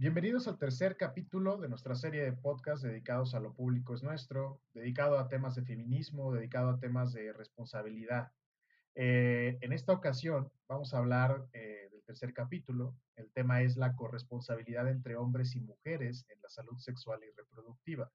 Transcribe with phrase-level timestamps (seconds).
[0.00, 4.62] Bienvenidos al tercer capítulo de nuestra serie de podcasts dedicados a lo público es nuestro,
[4.72, 8.32] dedicado a temas de feminismo, dedicado a temas de responsabilidad.
[8.94, 12.96] Eh, en esta ocasión vamos a hablar eh, del tercer capítulo.
[13.14, 18.10] El tema es la corresponsabilidad entre hombres y mujeres en la salud sexual y reproductiva.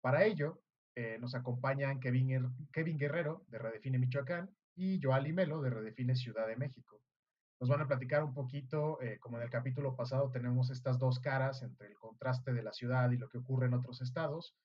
[0.00, 0.62] Para ello,
[0.94, 6.46] eh, nos acompañan Kevin, Kevin Guerrero de Redefine Michoacán y Joali Melo de Redefine Ciudad
[6.46, 7.02] de México.
[7.62, 11.62] Nos van a platicar un poquito, como en el capítulo pasado tenemos estas dos caras
[11.62, 14.56] entre el contraste de la ciudad y lo que ocurre en otros estados.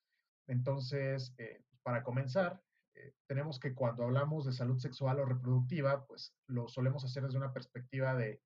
[0.48, 1.36] Entonces,
[1.84, 2.60] para comenzar,
[2.96, 7.38] eh, tenemos que cuando hablamos de salud sexual o reproductiva, pues lo solemos hacer desde
[7.38, 8.42] una perspectiva de,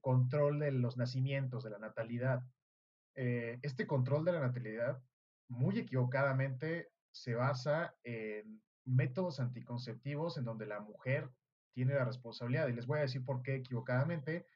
[0.00, 2.44] control de los nacimientos, de la natalidad.
[3.16, 5.02] Eh, este control de la natalidad,
[5.48, 11.28] muy equivocadamente, se basa en métodos anticonceptivos en donde la mujer
[11.72, 12.68] tiene la responsabilidad.
[12.68, 14.46] Y les voy a decir por qué equivocadamente.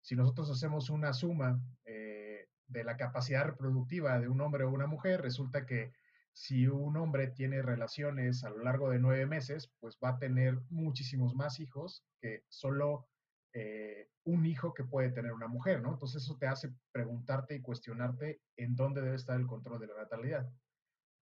[0.00, 4.86] Si nosotros hacemos una suma eh, de la capacidad reproductiva de un hombre o una
[4.86, 5.92] mujer, resulta que
[6.32, 10.58] si un hombre tiene relaciones a lo largo de nueve meses, pues va a tener
[10.70, 13.06] muchísimos más hijos que solo
[13.52, 15.92] eh, un hijo que puede tener una mujer, ¿no?
[15.92, 19.96] Entonces eso te hace preguntarte y cuestionarte en dónde debe estar el control de la
[19.96, 20.48] natalidad.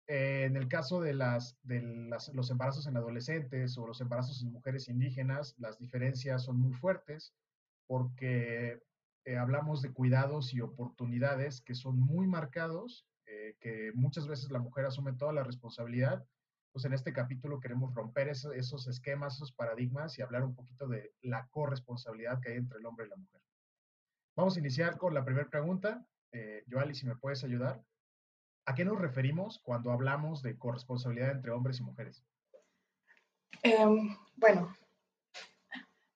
[0.07, 5.55] Eh, en el caso de, los embarazos en adolescentes o los embarazos en mujeres indígenas,
[5.57, 7.33] las diferencias son muy fuertes
[7.87, 8.81] porque
[9.25, 14.59] eh, hablamos de cuidados y oportunidades que son muy marcados eh, que muchas veces la
[14.59, 16.25] mujer asume toda la responsabilidad,
[16.73, 21.13] pues en este capítulo queremos romper esos esquemas, esos paradigmas y hablar un poquito de
[21.21, 23.41] la corresponsabilidad que hay entre el hombre y la mujer.
[24.35, 26.05] Vamos a iniciar con la primera pregunta.
[26.67, 27.83] Joali, si me puedes ayudar.
[28.65, 32.23] ¿A qué nos referimos cuando hablamos de corresponsabilidad entre hombres y mujeres?
[33.61, 34.75] Em, bueno,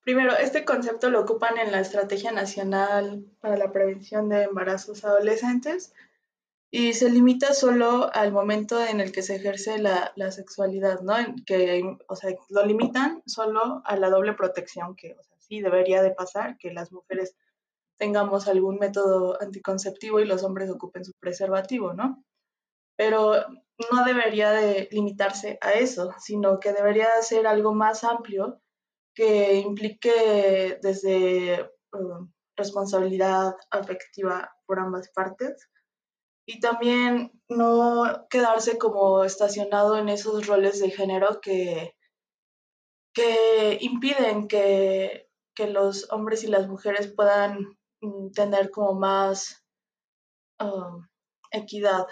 [0.04, 5.94] primero, este concepto lo ocupan en la Estrategia Nacional para la Prevención de Embarazos Adolescentes,
[6.70, 11.14] y se limita solo al momento en el que se ejerce la, sexualidad, ¿no?
[11.46, 16.02] Que, o sea, lo limitan solo a la doble protección, que o sea, sí debería
[16.02, 17.36] de pasar, que las mujeres
[17.98, 22.24] tengamos algún método anticonceptivo y los hombres ocupen su preservativo, ¿no?
[22.98, 23.46] Pero
[23.92, 28.60] no debería de limitarse a eso, sino que debería ser algo más amplio
[29.14, 35.70] que implique desde um, responsabilidad afectiva por ambas partes,
[36.50, 41.94] y también no quedarse como estacionado en esos roles de género que,
[43.14, 45.26] que impiden que,
[45.60, 49.66] los hombres y las mujeres puedan mm, tener como más
[50.60, 51.06] um,
[51.52, 52.06] equidad.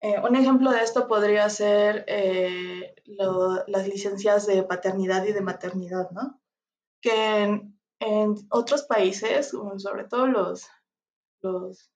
[0.00, 6.10] Eh, un ejemplo de esto podría ser eh, las licencias de paternidad y de maternidad,
[6.10, 6.40] ¿no?
[7.00, 7.76] Que en,
[8.50, 10.68] otros países, sobre todo los,
[11.40, 11.90] los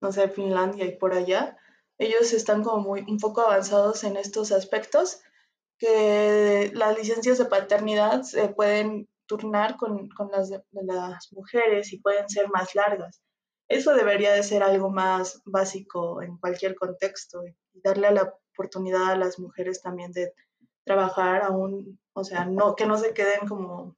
[0.00, 1.56] no sé, Finlandia y por allá,
[1.98, 5.20] ellos están como muy un poco avanzados en estos aspectos,
[5.78, 12.28] que las licencias de paternidad se pueden turnar con, las de, las mujeres y pueden
[12.28, 13.22] ser más largas.
[13.72, 19.16] Eso debería de ser algo más básico en cualquier contexto y darle la oportunidad a
[19.16, 20.34] las mujeres también de
[20.84, 23.96] trabajar aún, o sea, no que no se queden como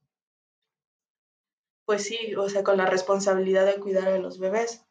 [1.85, 4.83] pues sí, o sea, con la responsabilidad de cuidar a los bebés.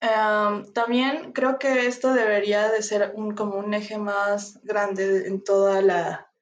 [0.00, 5.82] También creo que esto debería de ser un, como un eje más grande en toda
[5.82, 6.32] la,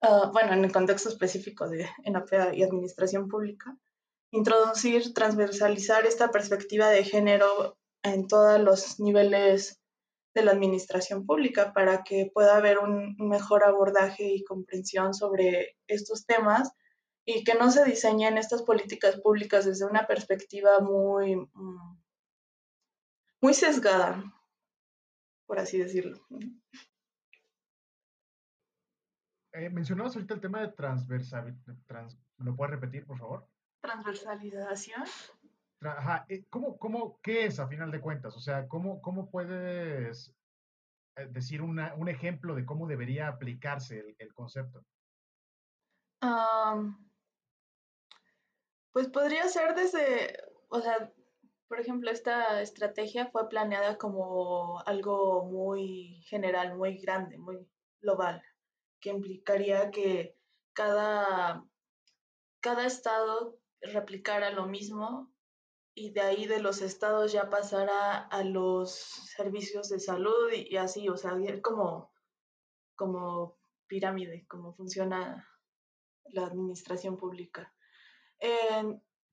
[0.00, 3.76] ah, bueno, en el contexto específico de ENAPEA y administración pública,
[4.30, 9.80] introducir, transversalizar esta perspectiva de género en todos los niveles
[10.34, 16.24] de la administración pública para que pueda haber un mejor abordaje y comprensión sobre estos
[16.24, 16.72] temas
[17.24, 21.36] y que no se diseñen estas políticas públicas desde una perspectiva muy...
[21.36, 22.00] Mm,
[23.42, 24.22] muy sesgada,
[25.46, 26.18] por así decirlo.
[29.52, 31.56] Eh, mencionabas ahorita el tema de transversalidad.
[32.38, 33.48] ¿Lo puedes repetir, por favor?
[33.80, 35.04] Transversalización.
[35.82, 36.26] Ajá.
[36.28, 38.36] Eh, ¿Cómo, cómo, ¿Qué es a final de cuentas?
[38.36, 40.34] O sea, ¿cómo, cómo puedes
[41.16, 44.84] eh, decir una, un ejemplo de cómo debería aplicarse el, concepto?
[48.92, 50.36] pues podría ser desde,
[50.68, 51.10] o sea,
[51.66, 57.66] por ejemplo, esta estrategia fue planeada como algo muy general, muy grande, muy
[58.02, 58.42] global,
[59.00, 60.36] que implicaría que
[60.74, 61.64] cada,
[62.60, 65.32] cada estado replicara lo mismo
[65.94, 68.92] y de ahí de los estados ya pasara a los
[69.36, 72.12] servicios de salud y, así, o sea, como,
[72.94, 75.48] como pirámide, como funciona
[76.24, 77.74] la administración pública.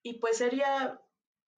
[0.01, 1.01] y pues sería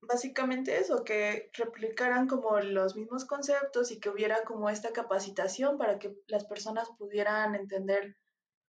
[0.02, 6.00] básicamente eso, que replicaran como los mismos conceptos y que hubiera como esta capacitación para
[6.00, 8.18] que las personas pudieran entender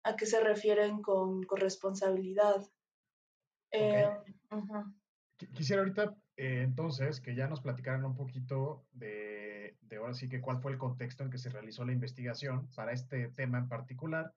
[0.04, 2.62] a qué se refieren con corresponsabilidad.
[3.70, 4.08] Eh,
[5.54, 10.40] quisiera ahorita, eh, entonces, que ya nos platicaran un poquito de, de, ahora sí que
[10.40, 14.32] cuál fue el contexto en que se realizó la investigación para este tema en particular.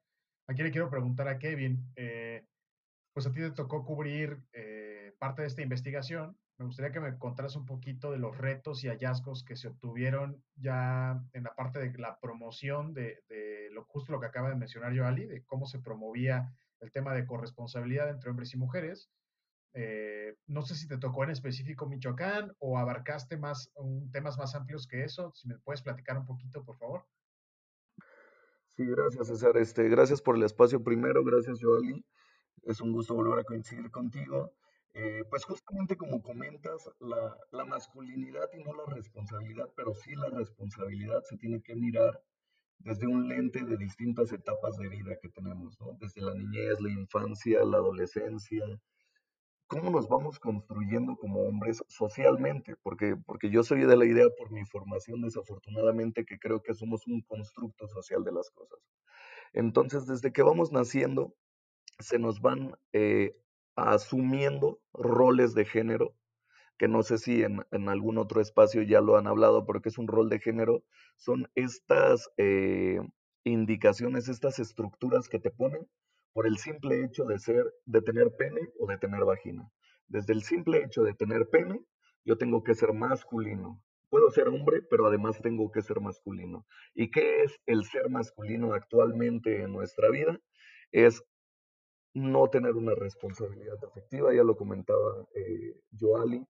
[0.47, 2.45] Aquí le quiero preguntar a Kevin, eh,
[3.13, 4.41] pues a ti te tocó cubrir
[5.19, 6.37] parte de esta investigación.
[6.57, 10.43] Me gustaría que me contaras un poquito de los retos y hallazgos que se obtuvieron
[10.55, 14.55] ya en la parte de la promoción de, de lo justo lo que acaba de
[14.55, 19.09] mencionar Joali, de cómo se promovía el tema de corresponsabilidad entre hombres y mujeres
[19.73, 24.53] eh, no sé si te tocó en específico Michoacán o abarcaste más un, temas más
[24.55, 25.31] amplios que eso.
[25.33, 27.05] Si me puedes platicar un poquito, por favor.
[28.67, 29.57] Sí, gracias César.
[29.57, 32.03] Este, gracias por el espacio primero, gracias Joali.
[32.63, 34.53] Es un gusto volver a coincidir contigo.
[34.93, 40.27] Eh, pues justamente como comentas, la, la, masculinidad y no la responsabilidad, pero sí la
[40.27, 42.21] responsabilidad se tiene que mirar
[42.83, 45.97] desde un lente de distintas etapas de vida que tenemos, ¿no?
[45.99, 48.63] Desde la niñez, la infancia, la adolescencia,
[49.67, 54.51] cómo nos vamos construyendo como hombres socialmente, porque, porque yo soy de la idea por
[54.51, 58.79] mi formación desafortunadamente que creo que somos un constructo social de las cosas.
[59.53, 61.33] Entonces, desde que vamos naciendo,
[61.99, 63.37] se nos van eh,
[63.75, 66.15] asumiendo roles de género,
[66.77, 69.97] que no sé si en, algún otro espacio ya lo han hablado, pero que es
[69.97, 70.83] un rol de género,
[71.17, 72.99] son estas eh,
[73.43, 75.87] indicaciones, estas estructuras que te ponen
[76.33, 79.69] por el simple hecho de ser, de tener pene o de tener vagina.
[80.07, 81.79] Desde el simple hecho de tener pene,
[82.25, 83.81] yo tengo que ser masculino.
[84.09, 86.65] Puedo ser hombre, pero además tengo que ser masculino.
[86.93, 90.39] ¿Y qué es el ser masculino actualmente en nuestra vida?
[90.91, 91.23] Es
[92.13, 96.45] no tener una responsabilidad afectiva, ya lo comentaba eh, Joali,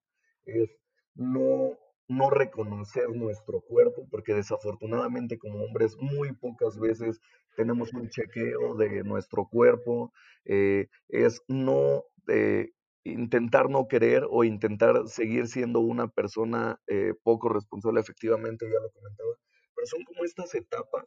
[0.45, 0.69] es
[1.15, 1.77] no
[2.11, 7.21] no reconocer nuestro cuerpo, porque desafortunadamente como hombres muy pocas veces
[7.55, 10.11] tenemos un chequeo de nuestro cuerpo,
[10.45, 12.69] eh, es no eh,
[13.03, 18.91] intentar no querer o intentar seguir siendo una persona eh, poco responsable, efectivamente, ya lo
[18.91, 19.31] comentaba,
[19.73, 21.05] pero son como estas etapas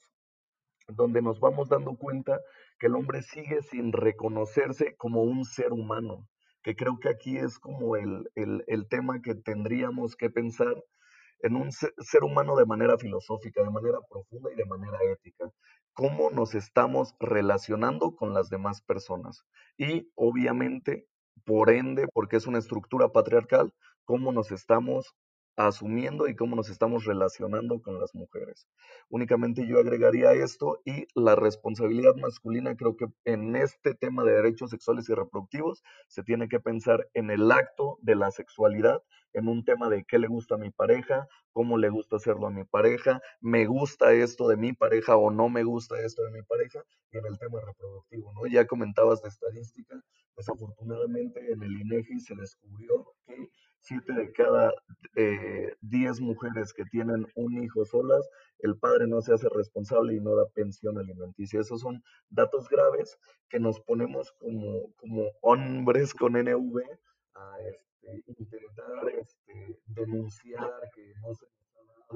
[0.88, 2.40] donde nos vamos dando cuenta
[2.78, 6.28] que el hombre sigue sin reconocerse como un ser humano,
[6.64, 10.82] que creo que aquí es como el, el, tema que tendríamos que pensar
[11.40, 15.50] en un ser humano de manera filosófica, de manera profunda y de manera ética.
[15.93, 19.44] Cómo nos estamos relacionando con las demás personas.
[19.76, 21.06] Y obviamente,
[21.44, 23.75] por ende, porque es una estructura patriarcal,
[24.06, 25.14] cómo nos estamos
[25.56, 28.67] asumiendo y cómo nos estamos relacionando con las mujeres.
[29.09, 34.71] Únicamente yo agregaría esto y la responsabilidad masculina, creo que en este tema de derechos
[34.71, 39.03] sexuales y reproductivos se tiene que pensar en el acto de la sexualidad,
[39.33, 42.51] en un tema de qué le gusta a mi pareja, cómo le gusta hacerlo a
[42.51, 46.43] mi pareja, me gusta esto de mi pareja o no me gusta esto de mi
[46.43, 48.47] pareja, y en el tema reproductivo, ¿no?
[48.47, 50.01] Ya comentabas de estadística,
[50.37, 54.73] desafortunadamente en el INEGI se descubrió que siete de cada
[55.17, 58.29] eh, diez mujeres que tienen un hijo solas,
[58.59, 61.61] el padre no se hace responsable y no da pensión alimenticia.
[61.61, 63.19] Esos son datos graves
[63.49, 66.81] que nos ponemos como, como hombres con NV
[67.35, 71.47] a este, intentar este, denunciar que no se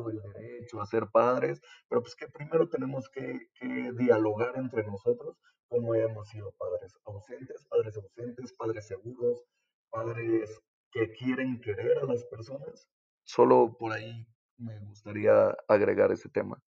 [0.06, 5.36] el derecho a ser padres, pero pues que primero tenemos que, que dialogar entre nosotros
[5.68, 9.44] cómo hemos sido padres ausentes, padres ausentes, padres seguros,
[9.90, 12.88] padres que quieren querer a las personas.
[13.24, 14.26] Solo por ahí
[14.58, 16.60] me gustaría agregar ese tema.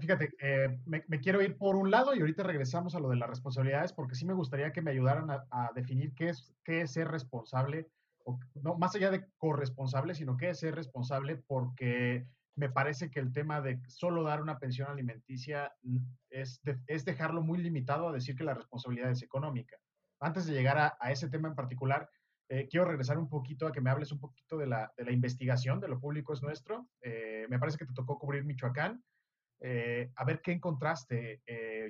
[0.00, 3.28] Fíjate, eh, me, quiero ir por un lado y ahorita regresamos a lo de las
[3.28, 7.08] responsabilidades porque sí me gustaría que me ayudaran a, definir qué es, qué es ser
[7.08, 7.88] responsable,
[8.54, 13.32] no más allá de corresponsable, sino qué es ser responsable porque me parece que el
[13.32, 15.74] tema de solo dar una pensión alimenticia
[16.30, 19.76] es, es dejarlo muy limitado a decir que la responsabilidad es económica.
[20.20, 22.08] Antes de llegar a, a ese tema en particular,
[22.48, 25.10] eh, quiero regresar un poquito a que me hables un poquito de la, de la
[25.10, 26.86] investigación, de lo público es nuestro.
[27.00, 29.02] Eh, me parece que te tocó cubrir Michoacán.
[29.58, 31.42] Eh, a ver qué encontraste.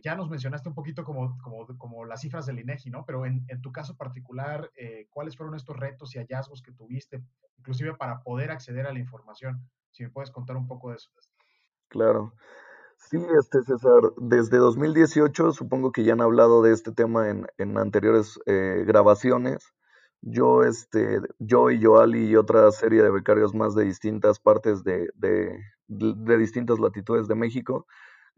[0.03, 3.05] ya nos mencionaste un poquito como, como, como las cifras del INEGI, ¿no?
[3.05, 4.71] Pero en, en tu caso particular,
[5.11, 7.23] ¿cuáles fueron estos retos y hallazgos que tuviste,
[7.59, 9.69] inclusive para poder acceder a la información?
[9.91, 11.11] Si me puedes contar un poco de eso.
[11.89, 12.35] Claro.
[12.99, 17.77] Sí, este César, desde 2018 supongo que ya han hablado de este tema en, en
[17.77, 19.76] anteriores grabaciones.
[20.29, 25.09] Yo, este, yo y Joali y otra serie de becarios más de distintas partes de,
[25.15, 25.57] de,
[25.87, 27.87] de distintas latitudes de México,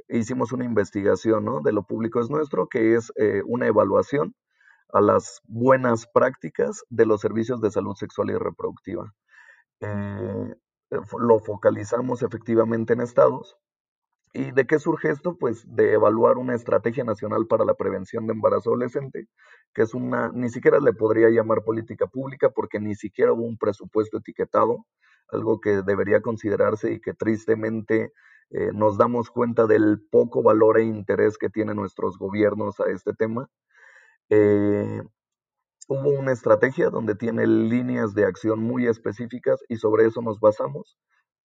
[0.08, 1.60] hicimos una investigación ¿no?
[1.60, 4.34] de lo público es nuestro, que es eh, una evaluación
[4.92, 9.14] a las buenas prácticas de los servicios de salud sexual y reproductiva.
[9.80, 10.54] Eh,
[10.90, 13.56] lo focalizamos efectivamente en estados.
[14.38, 15.36] ¿Y de qué surge esto?
[15.36, 19.26] Pues de evaluar una estrategia nacional para la prevención de embarazo adolescente,
[19.74, 23.58] que es una, ni siquiera le podría llamar política pública porque ni siquiera hubo un
[23.58, 24.86] presupuesto etiquetado,
[25.32, 28.12] algo que debería considerarse y que tristemente
[28.50, 33.14] eh, nos damos cuenta del poco valor e interés que tienen nuestros gobiernos a este
[33.14, 33.48] tema.
[34.30, 35.02] Eh,
[35.88, 40.96] hubo una estrategia donde tiene líneas de acción muy específicas y sobre eso nos basamos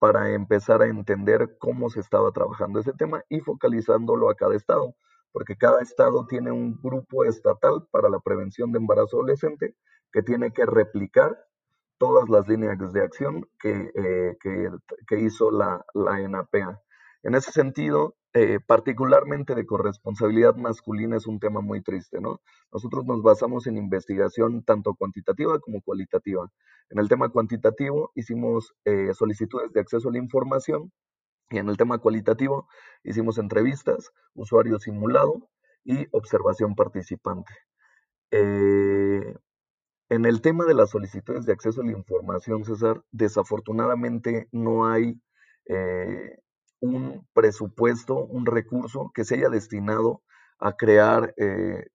[0.04, 4.94] para empezar a entender cómo se estaba trabajando ese tema y focalizándolo a cada estado,
[5.32, 9.74] porque cada estado tiene un grupo estatal para la prevención de embarazo adolescente
[10.12, 11.46] que tiene que replicar
[11.96, 14.36] todas las líneas de acción que, eh,
[15.12, 16.20] hizo la, la.
[17.22, 22.40] En ese sentido, eh, particularmente de corresponsabilidad masculina es un tema muy triste, ¿no?
[22.72, 26.50] Nosotros nos basamos en investigación tanto cuantitativa como cualitativa.
[26.90, 30.90] En el tema cuantitativo hicimos eh, solicitudes de acceso a la información
[31.48, 32.66] y en el tema cualitativo
[33.04, 35.48] hicimos entrevistas, usuario simulado
[35.84, 37.52] y observación participante.
[38.32, 39.36] Eh,
[40.08, 45.20] en el tema de las solicitudes de acceso a la información, César, desafortunadamente no hay
[46.84, 50.22] un presupuesto, un recurso que se haya destinado
[50.58, 51.86] a crear, eh,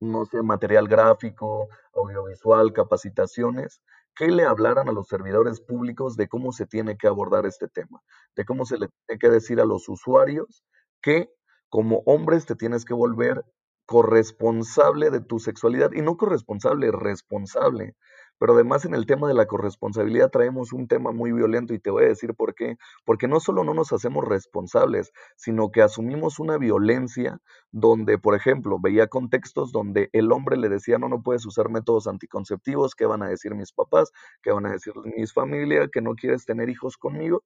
[0.00, 3.82] no sé, material gráfico, audiovisual, capacitaciones,
[4.14, 8.00] que le hablaran a los servidores públicos de cómo se tiene que abordar este tema,
[8.34, 10.64] de cómo se le tiene que decir a los usuarios
[11.02, 11.30] que
[11.68, 13.44] como hombres te tienes que volver
[13.84, 17.94] corresponsable de tu sexualidad y no corresponsable, responsable.
[18.38, 21.90] Pero además en el tema de la corresponsabilidad traemos un tema muy violento y te
[21.90, 22.76] voy a decir por qué.
[23.04, 27.40] Porque no solo no nos hacemos responsables, sino que asumimos una violencia
[27.70, 32.06] donde, por ejemplo, veía contextos donde el hombre le decía, no, no puedes usar métodos
[32.06, 34.12] anticonceptivos, ¿qué van a decir mis papás?
[34.42, 35.88] ¿Qué van a decir mis familia?
[35.92, 37.42] ¿Que no quieres tener hijos conmigo?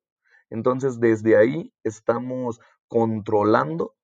[0.50, 3.94] Entonces, desde ahí estamos controlando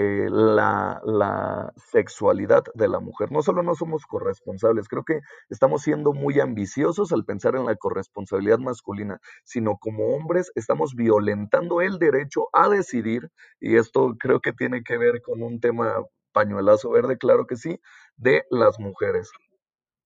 [0.00, 3.32] eh, la, sexualidad de la mujer.
[3.32, 7.74] No solo no somos corresponsables, creo que estamos siendo muy ambiciosos al pensar en la
[7.74, 13.28] corresponsabilidad masculina, sino como hombres estamos violentando el derecho a decidir,
[13.58, 15.96] y esto creo que tiene que ver con un tema
[16.30, 17.80] pañuelazo verde, claro que sí,
[18.16, 19.32] de las mujeres.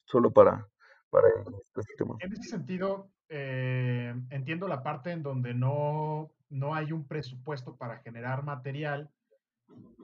[0.07, 0.67] Solo para,
[1.11, 1.29] para
[1.77, 2.17] este tema.
[2.21, 7.99] En ese sentido, eh, entiendo la parte en donde no, no hay un presupuesto para
[7.99, 9.11] generar material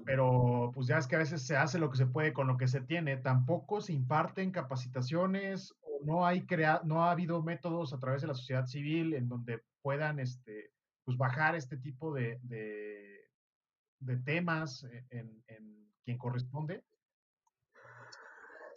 [0.08, 2.56] pero pues ya es que a veces se hace lo que se puede con lo
[2.56, 3.18] que se tiene.
[3.18, 8.28] Tampoco se imparten capacitaciones o no hay crea no ha habido métodos a través de
[8.28, 10.70] la sociedad civil en donde puedan este,
[11.04, 16.82] pues bajar este tipo de, de, temas en, en, quien corresponde.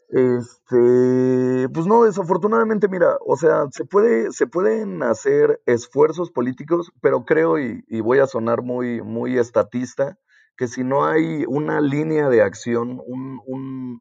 [0.10, 7.24] Este, pues no, desafortunadamente, mira, o sea, se puede, se pueden hacer esfuerzos políticos, pero
[7.24, 10.18] creo, y, y voy a sonar muy, muy estatista,
[10.62, 13.02] que si no hay una línea de acción,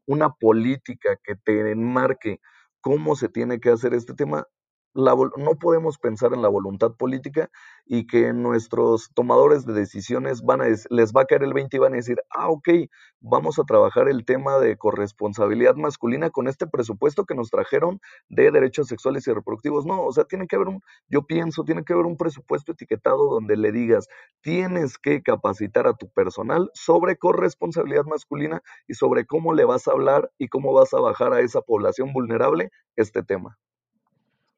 [0.05, 2.39] una política que te enmarque
[2.81, 4.45] cómo se tiene que hacer este tema,
[4.93, 7.49] no podemos pensar en la voluntad política
[7.85, 11.79] y que nuestros tomadores de decisiones van a, les va a caer el 20 y
[11.79, 12.69] van a decir, ah, ok,
[13.19, 18.51] vamos a trabajar el tema de corresponsabilidad masculina con este presupuesto que nos trajeron de
[18.51, 19.85] derechos sexuales y reproductivos.
[19.85, 23.29] No, o sea, tiene que haber un, yo pienso, tiene que haber un presupuesto etiquetado
[23.29, 24.07] donde le digas,
[24.41, 29.91] tienes que capacitar a tu personal sobre corresponsabilidad masculina y sobre cómo le vas a
[29.91, 33.57] hablar y cómo vas a bajar a esa población vulnerable este tema.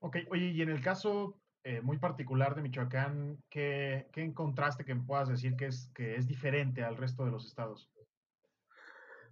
[0.05, 5.29] Ok, oye, y en el caso eh, muy particular de Michoacán, ¿qué, encontraste que puedas
[5.29, 7.89] decir que es, que es diferente al resto de los estados?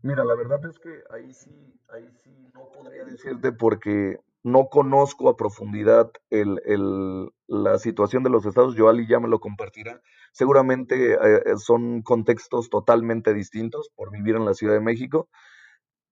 [0.01, 5.27] Mira, la verdad es que ahí sí, ahí sí no podría decirte porque no conozco
[5.27, 8.77] a profundidad la situación de los estados.
[8.79, 10.01] Ali ya me lo compartirá.
[10.31, 15.27] Seguramente eh, son contextos totalmente distintos por vivir en la Ciudad de México,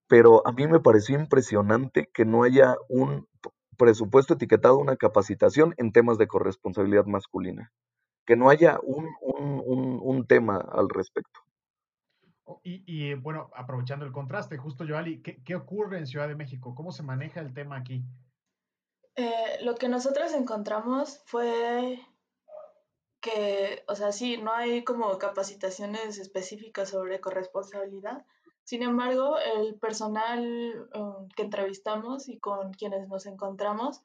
[0.10, 3.26] pero a mí me pareció impresionante que no haya un
[3.80, 7.72] presupuesto etiquetado una capacitación en temas de corresponsabilidad masculina.
[8.26, 11.40] Que no haya un, tema al respecto.
[12.44, 16.76] Oh, y, bueno, aprovechando el contraste, justo Joali, ¿qué, ¿qué, ocurre en Ciudad de México?
[16.76, 18.06] ¿Cómo se maneja el tema aquí?
[19.16, 22.00] Eh, lo que nosotros encontramos fue
[23.20, 28.26] que, o sea, sí, no hay como capacitaciones específicas sobre corresponsabilidad,
[28.70, 34.04] sin embargo, el personal um, que entrevistamos y con quienes nos encontramos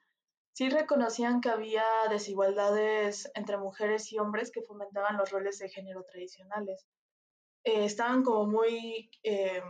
[0.54, 6.04] sí reconocían que había desigualdades entre mujeres y hombres que fomentaban los roles de género
[6.04, 6.86] tradicionales.
[7.64, 9.60] Eh, estaban como muy, eh,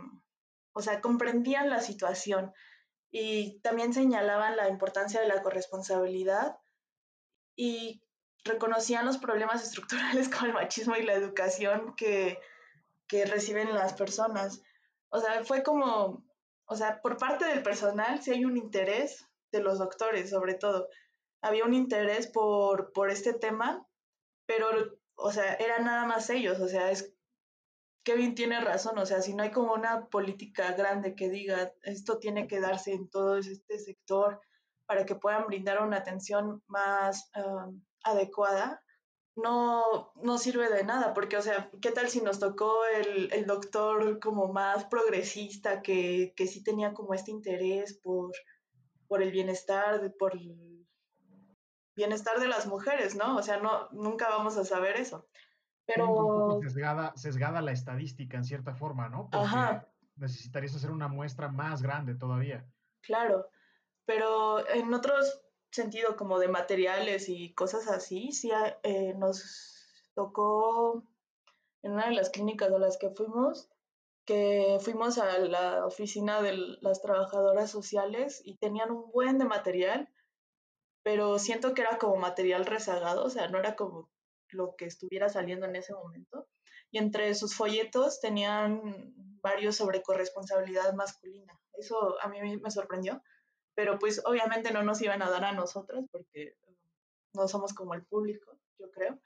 [0.71, 2.53] o sea, comprendían la situación
[3.11, 6.57] y también señalaban la importancia de la corresponsabilidad
[7.57, 8.01] y
[8.45, 12.39] reconocían los problemas estructurales como el machismo y la educación que,
[13.09, 14.61] que reciben las personas.
[15.15, 16.25] O sea, fue como,
[16.65, 20.89] o sea, por parte del personal sí hay un interés de los doctores, sobre todo.
[21.41, 23.87] Había un interés por, por este tema,
[24.45, 24.67] pero,
[25.15, 27.13] o sea, eran nada más ellos, o sea, es
[28.03, 32.19] Kevin tiene razón, o sea, si no hay como una política grande que diga esto
[32.19, 34.41] tiene que darse en todo este sector
[34.85, 37.31] para que puedan brindar una atención más
[38.03, 38.83] adecuada,
[39.35, 43.45] no, no sirve de nada, porque, o sea, ¿qué tal si nos tocó el, el
[43.45, 48.31] doctor como más progresista, que, que, sí tenía como este interés por,
[49.07, 50.87] por el bienestar, por el
[51.95, 53.35] bienestar de las mujeres, ¿no?
[53.35, 55.27] O sea, no, nunca vamos a saber eso.
[55.85, 56.59] Pero...
[56.61, 59.29] Sesgada, sesgada la estadística en cierta forma, ¿no?
[59.29, 59.87] Porque Ajá.
[60.15, 62.65] necesitarías hacer una muestra más grande todavía.
[63.01, 63.49] Claro,
[64.05, 65.44] pero en otros
[65.75, 68.51] sentido como de materiales y cosas así, sí
[68.83, 71.03] eh, nos tocó
[71.83, 73.69] en una de las clínicas a las que fuimos,
[74.25, 80.09] que fuimos a la oficina de las trabajadoras sociales y tenían un buen de material,
[81.03, 84.09] pero siento que era como material rezagado, o sea, no era como
[84.49, 86.47] lo que estuviera saliendo en ese momento.
[86.89, 91.59] Y entre sus folletos tenían varios sobre corresponsabilidad masculina.
[91.73, 93.21] Eso a mí me sorprendió
[93.75, 96.55] pero pues obviamente no nos iban a dar a nosotros porque
[97.33, 99.19] no somos como el público, yo creo.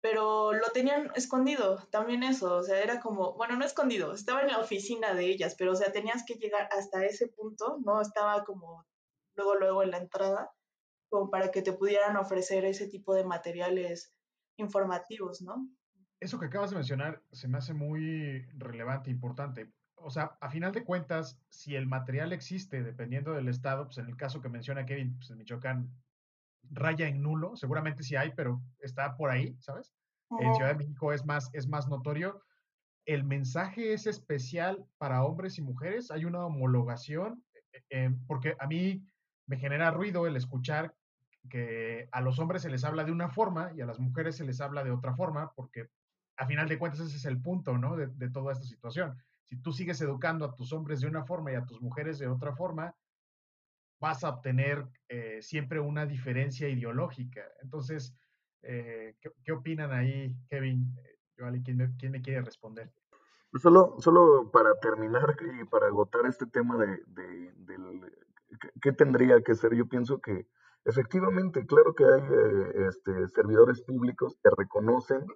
[0.00, 4.48] Pero lo tenían escondido, también eso, o sea, era como, bueno, no escondido, estaba en
[4.48, 8.42] la oficina de ellas, pero o sea, tenías que llegar hasta ese punto, no estaba
[8.42, 8.84] como
[9.36, 10.50] luego, luego en la entrada,
[11.08, 14.12] como para que te pudieran ofrecer ese tipo de materiales
[14.56, 15.68] informativos, ¿no?
[16.18, 19.72] Eso que acabas de mencionar se me hace muy relevante, importante,
[20.04, 24.06] o sea, a final de cuentas, si el material existe, dependiendo del estado, pues en
[24.06, 25.90] el caso que menciona Kevin, pues en Michoacán
[26.70, 29.92] raya en nulo, seguramente sí hay, pero está por ahí, ¿sabes?
[30.40, 32.42] En Ciudad de México es más, es más notorio.
[33.04, 38.66] El mensaje es especial para hombres y mujeres, hay una homologación, eh, eh, porque a
[38.66, 39.04] mí
[39.46, 40.94] me genera ruido el escuchar
[41.50, 44.44] que a los hombres se les habla de una forma y a las mujeres se
[44.44, 45.88] les habla de otra forma, porque
[46.36, 47.96] a final de cuentas ese es el punto, ¿no?
[47.96, 49.18] de toda esta situación
[49.52, 52.26] si tú sigues educando a tus hombres de una forma y a tus mujeres de
[52.26, 52.96] otra forma,
[54.00, 57.42] vas a obtener eh, siempre una diferencia ideológica.
[57.60, 58.16] Entonces,
[58.62, 60.96] eh, ¿qué, opinan ahí, Kevin?
[61.04, 62.90] Eh, ¿quién me, ¿quién me quiere responder?
[63.60, 67.52] Solo, solo para terminar y para agotar este tema de, de,
[68.80, 70.46] qué tendría que ser, yo pienso que
[70.86, 72.22] efectivamente, claro que hay
[72.88, 75.26] este, servidores públicos que reconocen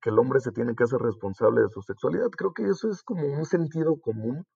[0.00, 2.30] que el hombre se tiene que hacer responsable de su sexualidad.
[2.30, 4.46] Creo que eso es como un sentido común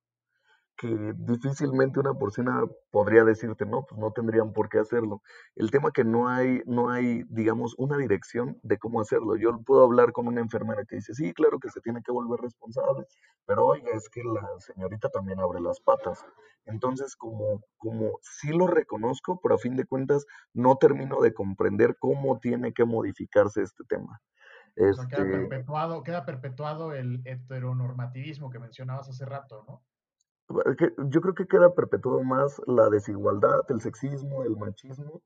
[0.77, 5.23] que difícilmente una persona podría decirte, no, pues no tendrían por qué hacerlo.
[5.55, 9.37] El tema que no hay, no hay, digamos, una dirección de cómo hacerlo.
[9.37, 12.41] Yo puedo hablar con una enfermera que dice, sí, claro que se tiene que volver
[12.41, 13.07] responsable,
[13.47, 16.25] pero oiga, es que la señorita también abre las patas.
[16.67, 21.97] Entonces, como, como sí lo reconozco, pero a fin de cuentas no termino de comprender
[22.01, 24.21] cómo tiene que modificarse este tema
[24.75, 29.83] queda, este perpetuado, queda perpetuado el heteronormativismo que mencionabas hace rato, ¿no?
[31.09, 35.23] Yo creo que queda perpetuado más la desigualdad, el sexismo, el machismo,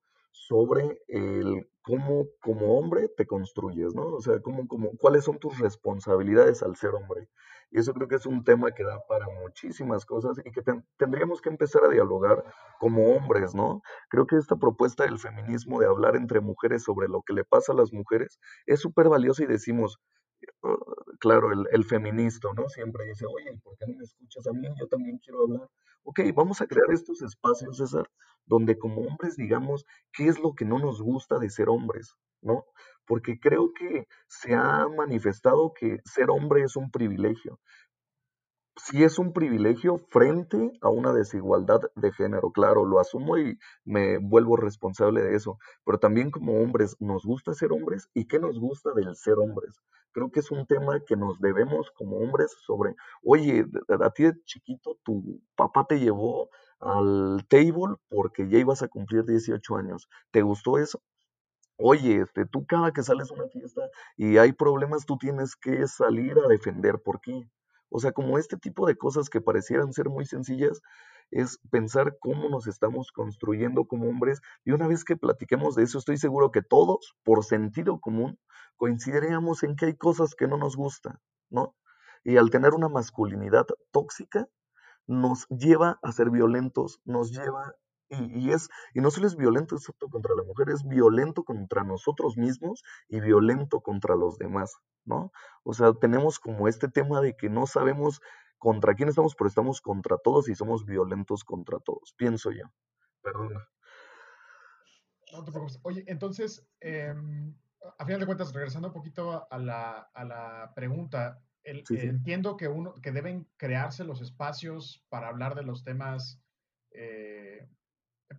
[0.47, 4.07] sobre el cómo como hombre te construyes, ¿no?
[4.07, 7.29] O sea, cómo, cómo, cuáles son tus responsabilidades al ser hombre.
[7.71, 10.63] Y eso creo que es un tema que da para muchísimas cosas y que
[10.97, 12.43] tendríamos que empezar a dialogar
[12.79, 13.83] como hombres, ¿no?
[14.09, 17.73] Creo que esta propuesta del feminismo de hablar entre mujeres sobre lo que le pasa
[17.73, 19.99] a las mujeres es súper valiosa y decimos,
[21.19, 22.69] claro, el, feminista, ¿no?
[22.69, 24.69] Siempre dice, oye, ¿por qué no me escuchas a mí?
[24.79, 25.69] Yo también quiero hablar.
[26.05, 28.11] Ok, vamos a crear estos espacios, César,
[28.47, 32.65] donde como hombres digamos qué es lo que no nos gusta de ser hombres, ¿no?
[33.07, 37.61] Porque creo que se ha manifestado que ser hombre es un privilegio.
[38.79, 44.19] Sí es un privilegio frente a una desigualdad de género, claro, lo asumo y me
[44.19, 48.59] vuelvo responsable de eso, pero también como hombres nos gusta ser hombres y qué nos
[48.59, 49.75] gusta del ser hombres.
[50.13, 53.67] Creo que es un tema que nos debemos como hombres sobre, oye,
[54.01, 56.49] a ti de chiquito tu papá te llevó
[56.81, 60.09] al table porque ya ibas a cumplir 18 años.
[60.31, 61.03] ¿Te gustó eso?
[61.79, 63.83] Oye, este, tú cada que sales a una fiesta
[64.17, 67.49] y hay problemas, tú tienes que salir a defender por qué.
[67.91, 70.81] O sea, como este tipo de cosas que parecieran ser muy sencillas,
[71.31, 74.41] es pensar cómo nos estamos construyendo como hombres.
[74.65, 78.39] Y una vez que platiquemos de eso, estoy seguro que todos, por sentido común,
[78.77, 81.19] coincidiríamos en que hay cosas que no nos gustan,
[81.51, 81.75] ¿no?
[82.25, 84.49] Y al tener una masculinidad tóxica,
[85.07, 87.75] nos lleva a ser violentos, nos lleva
[88.11, 92.37] y, es, y no solo es violento excepto contra la mujer, es violento contra nosotros
[92.37, 95.33] mismos y violento contra los demás, ¿no?
[95.63, 98.21] O sea, tenemos como este tema de que no sabemos
[98.59, 102.65] contra quién estamos, pero estamos contra todos y somos violentos contra todos, pienso yo.
[103.23, 103.69] Perdona.
[105.33, 105.79] No te preocupes.
[105.83, 107.55] Oye, entonces, em,
[107.99, 112.95] a final de cuentas, regresando un poquito a la, a la pregunta, entiendo que, uno,
[113.03, 116.41] que deben crearse los espacios para hablar de los temas
[116.93, 117.69] eh,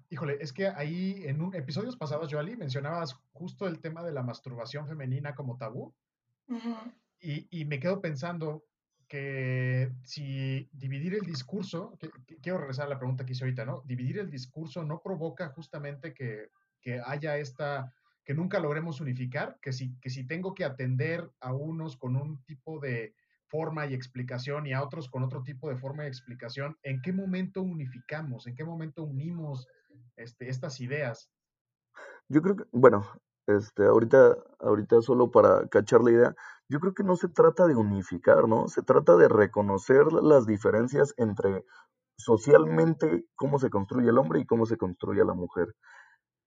[0.10, 4.24] Híjole, es que ahí en un, episodios pasados, Joali, mencionabas justo el tema de la
[4.24, 5.94] masturbación femenina como tabú.
[7.20, 8.66] y, me quedo pensando
[9.08, 11.98] que si dividir el discurso,
[12.42, 13.82] quiero regresar a la pregunta que hice ahorita, ¿no?
[13.86, 16.50] Dividir el discurso no provoca justamente que,
[16.80, 17.92] que haya esta,
[18.24, 22.44] que nunca logremos unificar, que si, que si tengo que atender a unos con un
[22.46, 23.16] tipo de
[23.48, 27.12] forma y explicación y a otros con otro tipo de forma y explicación, ¿en qué
[27.12, 28.46] momento unificamos?
[28.46, 29.68] ¿En qué momento unimos
[30.16, 31.30] este, estas ideas?
[32.28, 33.06] Yo creo que, bueno,
[33.48, 36.36] este, ahorita, ahorita solo para cachar la idea,
[36.70, 38.68] yo creo que no se trata de unificar, ¿no?
[38.68, 41.66] Se trata de reconocer las diferencias entre
[42.16, 45.76] socialmente cómo se construye el hombre y cómo se construye la mujer.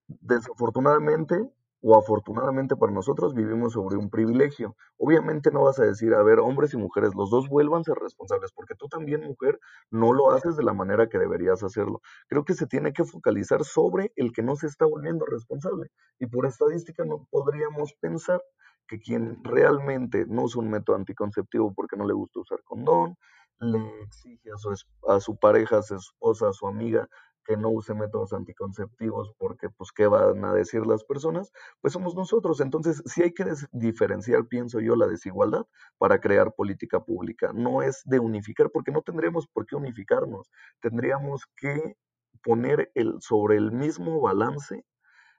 [0.06, 1.50] Desafortunadamente,
[1.82, 4.76] o afortunadamente para nosotros vivimos sobre un privilegio.
[4.96, 7.96] Obviamente no vas a decir, a ver, hombres y mujeres, los dos vuelvan a ser
[7.96, 9.58] responsables, porque tú también, mujer,
[9.90, 12.00] no lo haces de la manera que deberías hacerlo.
[12.28, 15.90] Creo que se tiene que focalizar sobre el que no se está volviendo responsable.
[16.20, 18.40] Y por estadística no podríamos pensar
[18.86, 23.16] que quien realmente no usa un método anticonceptivo porque no le gusta usar condón,
[23.58, 24.74] le exige a su,
[25.08, 27.08] a su pareja, a su esposa, a su amiga
[27.44, 32.14] que no use métodos anticonceptivos porque pues qué van a decir las personas, pues somos
[32.14, 32.60] nosotros.
[32.60, 35.66] Entonces, sí hay que diferenciar, pienso yo, la desigualdad
[35.98, 37.52] para crear política pública.
[37.52, 40.50] No es de unificar, porque no tendríamos por qué unificarnos.
[40.80, 41.96] Tendríamos que
[42.42, 44.84] poner el, sobre el mismo balance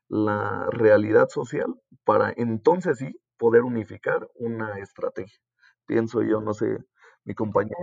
[0.10, 5.40] la realidad social para entonces sí poder unificar una estrategia.
[5.86, 6.78] Pienso yo, no sé,
[7.24, 7.76] mi compañero.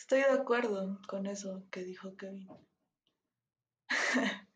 [0.00, 2.48] Estoy de acuerdo con eso que dijo Kevin.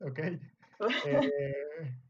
[0.00, 0.18] ok.
[0.18, 0.40] Eh,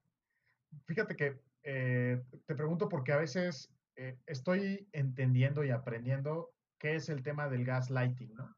[0.86, 7.10] fíjate que eh, te pregunto porque a veces eh, estoy entendiendo y aprendiendo qué es
[7.10, 8.56] el tema del gaslighting, ¿no?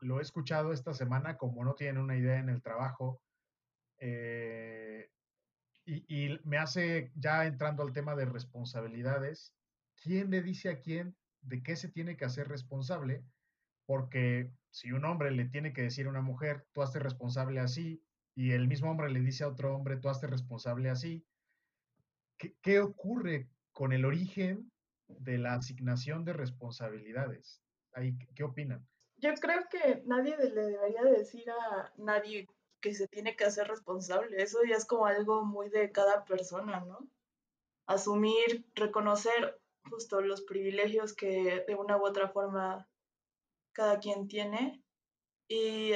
[0.00, 3.20] Lo he escuchado esta semana como no tienen una idea en el trabajo
[4.00, 5.06] y,
[5.86, 9.52] y me hace ya entrando al tema de responsabilidades,
[9.96, 13.24] ¿quién le dice a quién de qué se tiene que hacer responsable,
[13.86, 18.02] porque si un hombre le tiene que decir a una mujer, tú hazte responsable así,
[18.34, 21.24] y el mismo hombre le dice a otro hombre, tú hazte responsable así,
[22.38, 24.70] ¿qué, ocurre con el origen
[25.08, 27.62] de la asignación de responsabilidades?
[27.92, 28.84] Ahí, ¿Qué opinan?
[29.18, 32.48] Yo creo que nadie le debería decir a nadie
[32.80, 34.42] que se tiene que hacer responsable.
[34.42, 37.08] Eso ya es como algo muy de cada persona, ¿no?
[37.86, 42.88] Asumir, reconocer justo los privilegios que de una u otra forma
[43.72, 44.82] cada quien tiene
[45.48, 45.92] y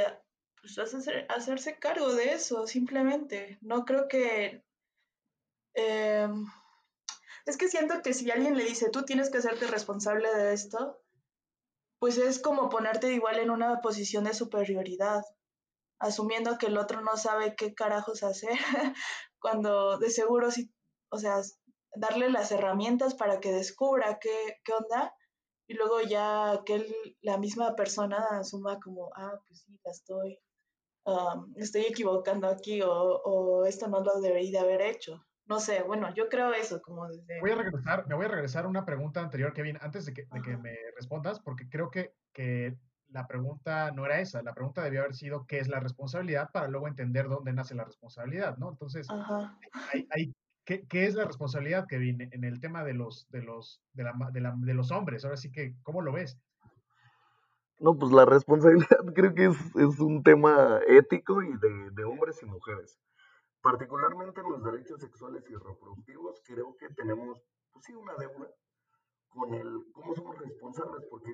[0.61, 3.59] pues hacerse, cargo de eso simplemente.
[3.61, 4.65] No creo que...
[5.75, 6.47] Em,
[7.47, 11.01] es que siento que si alguien le dice, tú tienes que hacerte responsable de esto,
[11.99, 15.23] pues es como ponerte igual en una posición de superioridad,
[15.99, 18.59] asumiendo que el otro no sabe qué carajos hacer,
[19.41, 20.71] cuando de seguro sí,
[21.11, 21.41] o sea,
[21.95, 25.15] darle las herramientas para que descubra qué, qué onda
[25.67, 26.87] y luego ya que
[27.21, 30.39] la misma persona asuma como, ah, pues sí, la estoy,
[31.57, 35.23] estoy equivocando aquí o, o, esto no lo debería de haber hecho.
[35.47, 37.41] No sé, bueno, yo creo eso como desde...
[37.41, 40.27] Voy a regresar, me voy a regresar a una pregunta anterior, Kevin, antes de que,
[40.31, 42.77] de que me respondas, porque creo que, que
[43.09, 46.69] la pregunta no era esa, la pregunta debió haber sido qué es la responsabilidad para
[46.69, 48.71] luego entender dónde nace la responsabilidad, ¿no?
[48.71, 49.07] Entonces,
[49.93, 50.35] hay, hay,
[50.69, 54.41] ¿Qué, es la responsabilidad, Kevin, en el tema de los, de los, de, la, de,
[54.43, 55.25] la, de los hombres?
[55.25, 56.39] Ahora sí que, ¿cómo lo ves?
[57.79, 62.43] No, pues la responsabilidad creo que es, es un tema ético y de, de, hombres
[62.43, 63.01] y mujeres.
[63.63, 67.41] Particularmente en los derechos sexuales y reproductivos, creo que tenemos,
[67.73, 68.51] pues sí, una deuda
[69.31, 71.31] con el cómo somos responsables, porque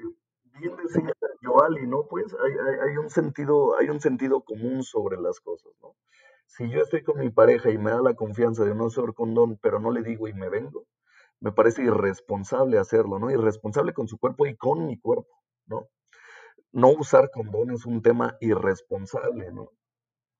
[0.60, 2.06] bien decía Joali, ¿no?
[2.06, 2.52] Pues hay,
[2.88, 5.96] hay, un sentido, hay un sentido común sobre las cosas, ¿no?
[6.46, 9.58] Si yo estoy con mi pareja y me da la confianza de no usar condón,
[9.60, 10.86] pero no le digo y me vengo,
[11.40, 13.30] me parece irresponsable hacerlo, ¿no?
[13.30, 15.88] Irresponsable con su cuerpo y con mi cuerpo, ¿no?
[16.72, 19.70] No usar condón es un tema irresponsable, ¿no?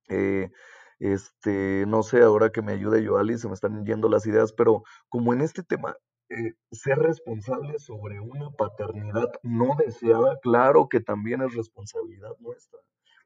[0.09, 0.51] Eh,
[0.99, 4.83] este, no sé, ahora que me ayude Joali, se me están yendo las ideas, pero
[5.09, 5.97] como en este tema,
[6.31, 12.81] eh, ser responsable sobre una paternidad no deseada, claro que también es responsabilidad nuestra,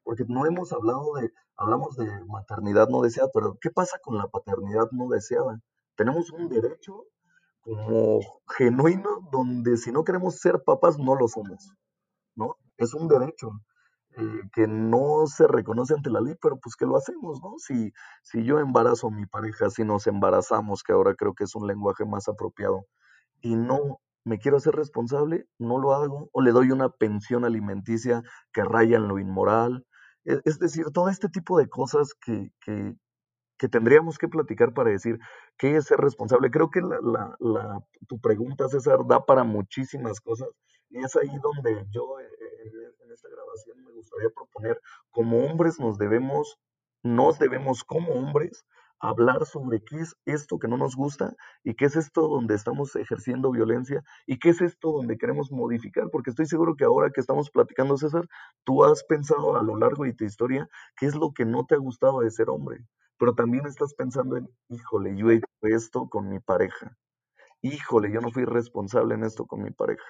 [0.09, 4.27] porque no hemos hablado de, hablamos de maternidad no deseada, pero ¿qué pasa con la
[4.27, 5.61] paternidad no deseada?
[5.95, 7.03] Tenemos un derecho
[7.61, 8.19] como
[8.57, 11.75] genuino donde si no queremos ser papás no lo somos,
[12.33, 12.55] ¿no?
[12.77, 13.51] Es un derecho.
[14.17, 17.59] Eh, que no se reconoce ante la ley, pero pues que lo hacemos, ¿no?
[17.59, 17.93] Si,
[18.23, 21.67] si yo embarazo a mi pareja, si nos embarazamos, que ahora creo que es un
[21.67, 22.87] lenguaje más apropiado,
[23.41, 28.23] y no me quiero hacer responsable, no lo hago, o le doy una pensión alimenticia
[28.51, 29.85] que raya en lo inmoral.
[30.25, 32.95] Es, es decir, todo este tipo de cosas que, que,
[33.69, 35.19] tendríamos que platicar para decir
[35.57, 36.49] qué es ser responsable.
[36.49, 40.49] Creo que la, tu pregunta, César, da para muchísimas cosas
[40.89, 45.79] y es ahí donde yo eh, eh, en esta grabación me gustaría proponer, como hombres
[45.79, 46.57] nos debemos,
[47.03, 48.65] nos debemos como hombres
[48.99, 52.95] hablar sobre qué es esto que no nos gusta y qué es esto donde estamos
[52.95, 57.21] ejerciendo violencia y qué es esto donde queremos modificar, porque estoy seguro que ahora que
[57.21, 58.27] estamos platicando, César,
[58.63, 61.75] tú has pensado a lo largo de tu historia qué es lo que no te
[61.75, 62.85] ha gustado de ser hombre
[63.19, 66.97] pero también estás pensando en, híjole, yo he hecho esto con mi pareja,
[67.61, 70.05] híjole, yo no fui responsable en esto con mi pareja,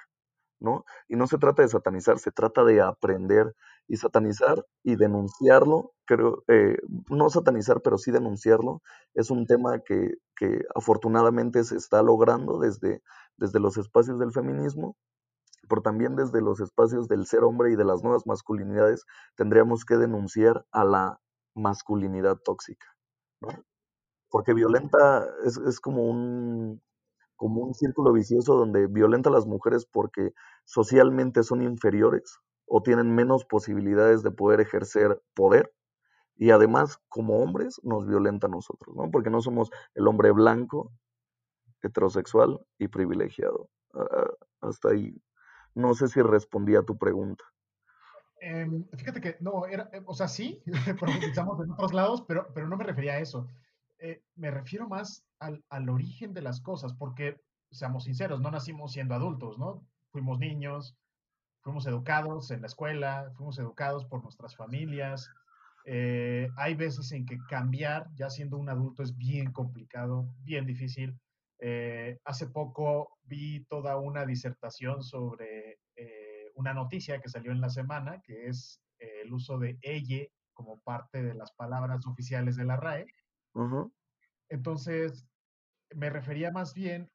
[0.60, 0.86] ¿no?
[1.08, 3.56] Y no se trata de satanizar, se trata de aprender
[3.88, 6.78] y satanizar y denunciarlo, creo, eh,
[7.10, 8.82] no satanizar, pero sí denunciarlo,
[9.14, 13.02] es un tema que, que afortunadamente se está logrando desde,
[13.38, 14.96] desde los espacios del feminismo,
[15.68, 19.98] pero también desde los espacios del ser hombre y de las nuevas masculinidades tendríamos que
[19.98, 21.20] denunciar a la
[21.56, 22.88] masculinidad tóxica.
[24.30, 26.82] Porque violenta es, es como un
[27.40, 30.34] como un círculo vicioso donde violenta a las mujeres porque
[30.66, 35.74] socialmente son inferiores o tienen menos posibilidades de poder ejercer poder
[36.36, 39.10] y además como hombres nos violenta a nosotros, ¿no?
[39.10, 40.92] Porque no somos el hombre blanco,
[41.82, 43.70] heterosexual y privilegiado.
[43.94, 44.28] Ah,
[44.60, 45.16] hasta ahí.
[45.74, 47.46] No sé si respondí a tu pregunta.
[48.42, 50.62] Em, fíjate que no, era, eh, o sea, sí,
[51.00, 53.48] profundizamos en otros lados, pero, pero no me refería a eso.
[54.00, 57.38] Eh, me refiero más al, al, origen de las cosas, porque,
[57.72, 59.86] seamos sinceros, no nacimos siendo adultos, ¿no?
[60.12, 60.96] Fuimos niños,
[61.62, 65.30] fuimos educados en la escuela, fuimos educados por nuestras familias.
[65.86, 71.20] Eh, hay veces en que cambiar, ya siendo un adulto, es bien complicado, bien difícil.
[72.24, 75.80] hace poco vi toda una disertación sobre
[76.60, 80.80] una noticia que salió en la semana, que es eh, el uso de elle como
[80.82, 83.06] parte de las palabras oficiales de la RAE.
[84.50, 85.28] Entonces,
[85.94, 87.12] me refería más bien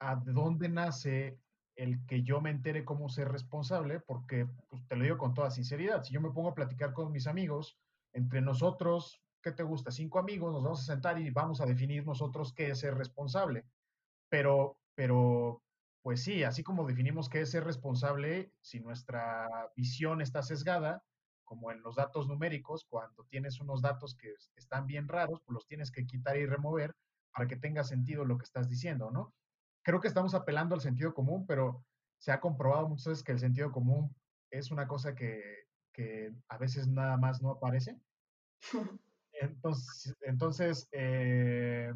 [0.00, 1.40] a de dónde nace
[1.76, 5.50] el que yo me entere cómo ser responsable, porque pues, te lo digo con toda
[5.50, 7.78] sinceridad, si yo me pongo a platicar con mis amigos,
[8.12, 9.90] entre nosotros, ¿qué te gusta?
[9.90, 13.64] Cinco amigos, nos vamos a sentar y vamos a definir nosotros qué es ser responsable.
[14.28, 15.62] Pero, pero
[16.02, 21.04] pues sí, así como definimos qué es ser responsable, si nuestra visión está sesgada,
[21.48, 25.66] como en los datos numéricos, cuando tienes unos datos que están bien raros, pues los
[25.66, 26.94] tienes que quitar y remover
[27.32, 29.32] para que tenga sentido lo que estás diciendo, ¿no?
[29.82, 31.86] Creo que estamos apelando al sentido común, pero
[32.18, 34.14] se ha comprobado muchas veces que el sentido común
[34.50, 35.42] es una cosa que,
[35.94, 37.98] que a veces nada más no aparece.
[39.40, 41.94] Entonces, entonces eh,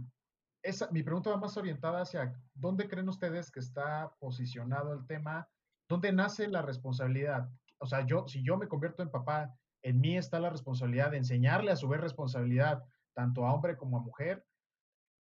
[0.63, 5.49] esa, mi pregunta va más orientada hacia dónde creen ustedes que está posicionado el tema,
[5.89, 7.51] dónde nace la responsabilidad.
[7.83, 11.17] O sea, yo, si yo me convierto en papá, en mí está la responsabilidad de
[11.17, 14.47] enseñarle a su vez responsabilidad tanto a hombre como a mujer.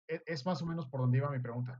[0.07, 1.79] Es, es más o menos por donde iba mi pregunta.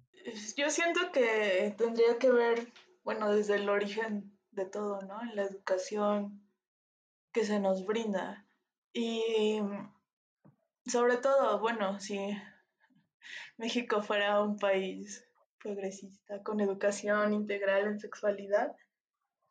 [0.56, 2.72] Yo siento que tendría que ver,
[3.04, 5.20] bueno, desde el origen de todo, ¿no?
[5.24, 6.48] En la educación
[7.32, 8.46] que se nos brinda.
[8.94, 9.60] Y
[10.86, 12.20] sobre todo, bueno, si
[13.58, 15.26] México fuera un país
[15.58, 18.76] progresista con educación integral en sexualidad,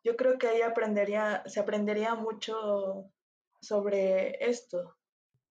[0.03, 3.11] yo creo que ahí aprendería, se aprendería mucho
[3.61, 4.97] sobre esto.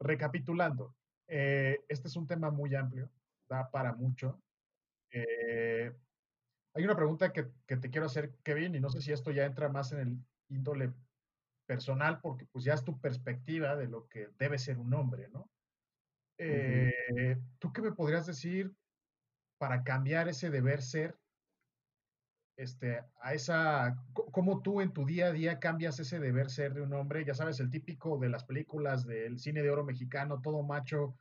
[0.00, 0.94] Recapitulando,
[1.26, 3.10] eh, este es un tema muy amplio,
[3.48, 4.40] da para mucho.
[5.10, 5.92] Eh,
[6.74, 9.44] hay una pregunta que, que, te quiero hacer, Kevin, y no sé si esto ya
[9.44, 10.92] entra más en el índole
[11.66, 15.50] personal, porque pues ya es tu perspectiva de lo que debe ser un hombre, ¿no?
[16.38, 18.72] Eh, ¿Tú qué me podrías decir
[19.58, 21.18] para cambiar ese deber ser?
[22.58, 23.96] Este, a esa,
[24.32, 27.24] ¿cómo tú en tu día a día cambias ese deber ser de un hombre?
[27.24, 31.14] Ya sabes, el típico de las películas del cine de oro mexicano, todo macho,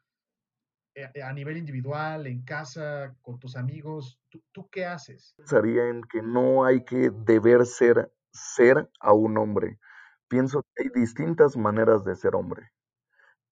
[0.96, 5.36] eh, a nivel individual, en casa, con tus amigos, ¿tú, tú qué haces?
[5.38, 9.80] Pensaría en que no hay que deber ser ser a un hombre.
[10.28, 12.72] Pienso que hay distintas maneras de ser hombre.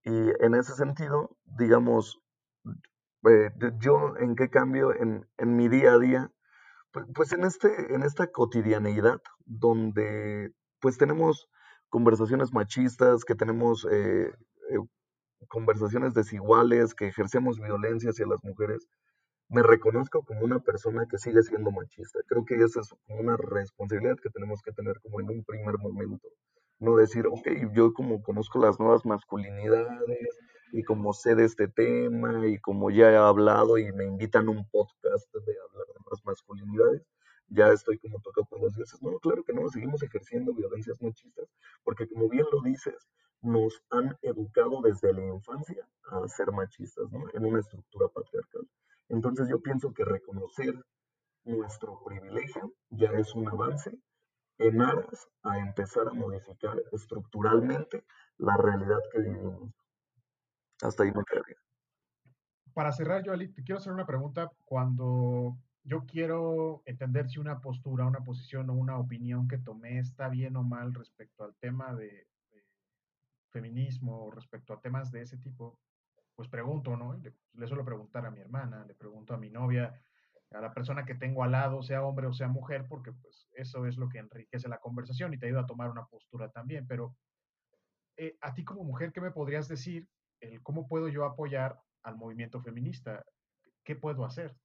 [0.03, 2.21] Y en ese sentido, digamos,
[3.29, 6.31] eh, yo en qué cambio en, en, mi día a día,
[7.13, 11.49] pues en, este, en esta cotidianeidad donde pues tenemos
[11.89, 14.31] conversaciones machistas, que tenemos eh,
[14.69, 14.77] eh,
[15.47, 18.87] conversaciones desiguales, que ejercemos violencia hacia las mujeres,
[19.49, 22.19] me reconozco como una persona que sigue siendo machista.
[22.27, 26.27] Creo que esa es una responsabilidad que tenemos que tener como en un primer momento.
[26.79, 30.39] No decir, ok, yo como conozco las nuevas masculinidades
[30.71, 34.51] y como sé de este tema y como ya he hablado y me invitan a
[34.51, 37.03] un podcast de hablar de las masculinidades,
[37.47, 39.01] ya estoy como tocado por los dioses.
[39.01, 41.47] No, claro que no, seguimos ejerciendo violencias machistas,
[41.83, 43.07] porque como bien lo dices,
[43.41, 47.25] nos han educado desde la infancia a ser machistas, ¿no?
[47.33, 48.67] En una estructura patriarcal.
[49.09, 50.73] Entonces yo pienso que reconocer
[51.43, 53.91] nuestro privilegio ya es un avance
[54.57, 58.03] en aras a empezar a modificar estructuralmente
[58.37, 59.71] la realidad que vivimos.
[60.81, 61.57] Hasta ahí me quedaría.
[62.73, 64.51] Para cerrar, Joali, te quiero hacer una pregunta.
[64.65, 70.29] Cuando yo quiero entender si una postura, una posición o una opinión que tomé está
[70.29, 72.27] bien o mal respecto al tema de,
[73.51, 75.79] feminismo o respecto a temas de ese tipo,
[76.35, 77.13] pues pregunto, ¿no?
[77.13, 79.93] Le, le, suelo preguntar a mi hermana, le pregunto a mi novia,
[80.51, 83.85] a la persona que tengo al lado, sea hombre o sea mujer, porque pues eso
[83.85, 86.85] es lo que enriquece la conversación y te ayuda a tomar una postura también.
[86.85, 87.15] Pero
[88.17, 90.07] eh, a ti como mujer, ¿qué me podrías decir?
[90.63, 93.23] ¿Cómo puedo yo apoyar al movimiento feminista?
[93.83, 94.55] ¿Qué puedo hacer?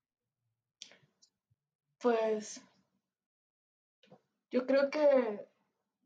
[2.00, 2.62] Pues
[4.50, 5.48] yo creo que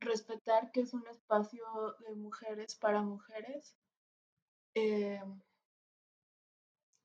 [0.01, 1.65] respetar que es un espacio
[2.01, 3.77] de mujeres para mujeres
[4.75, 5.23] eh,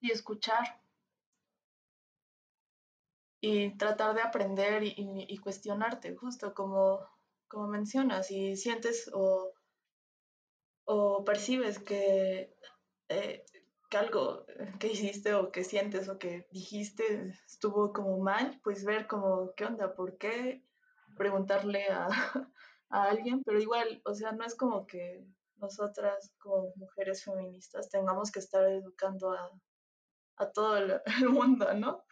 [0.02, 0.82] y escuchar
[3.42, 7.00] y tratar de aprender y, cuestionarte, justo como,
[7.48, 9.54] como mencionas, si sientes o,
[10.92, 12.52] o percibes que
[13.10, 13.46] eh,
[13.90, 14.46] que algo
[14.80, 19.66] que hiciste o que sientes o que dijiste estuvo como mal, pues ver como qué
[19.66, 20.64] onda, por qué,
[21.18, 22.08] preguntarle a,
[22.90, 25.24] alguien, pero igual, o sea, no es como que
[25.58, 32.04] nosotras como mujeres feministas tengamos que estar educando a, todo el, el mundo, ¿no?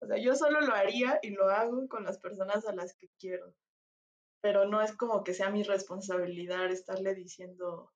[0.00, 3.08] O sea, yo solo lo haría y lo hago con las personas a las que
[3.18, 3.54] quiero,
[4.40, 7.93] pero no es como que sea mi responsabilidad estarle diciendo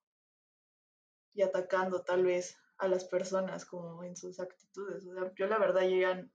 [1.39, 5.07] y atacando tal vez a las personas como en sus actitudes.
[5.07, 6.29] O sea, yo la verdad ya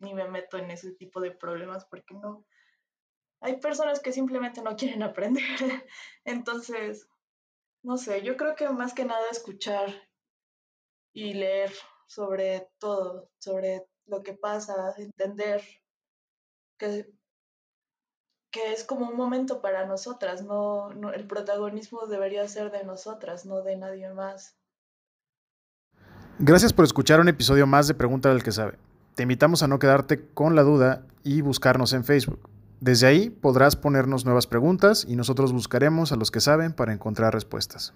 [0.00, 2.44] ni me meto en ese tipo de problemas porque no.
[3.40, 5.42] Hay personas que simplemente no quieren aprender.
[6.26, 7.08] Entonces,
[7.82, 9.94] no sé, yo creo que más que nada escuchar
[11.14, 11.72] y leer
[12.06, 15.62] sobre todo, sobre lo que pasa, entender
[16.78, 17.06] que,
[18.54, 23.62] que es como un momento para nosotras, no, el protagonismo debería ser de nosotras, no
[23.62, 24.54] de nadie más.
[26.38, 28.78] Gracias por escuchar un episodio más de Pregunta del que sabe.
[29.16, 32.48] Te invitamos a no quedarte con la duda y buscarnos en Facebook.
[32.80, 37.34] Desde ahí podrás ponernos nuevas preguntas y nosotros buscaremos a los que saben para encontrar
[37.34, 37.92] respuestas.